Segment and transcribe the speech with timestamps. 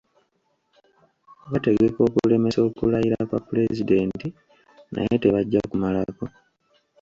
[1.51, 4.27] Bategeka okulemesa okulayira kwa Pulezidenti
[4.93, 6.25] naye tebajja kumalako.